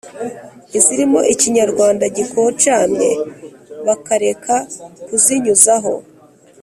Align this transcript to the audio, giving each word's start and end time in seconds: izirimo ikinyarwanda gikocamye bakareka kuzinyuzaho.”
izirimo 0.77 1.19
ikinyarwanda 1.33 2.03
gikocamye 2.15 3.09
bakareka 3.87 4.55
kuzinyuzaho.” 5.05 5.93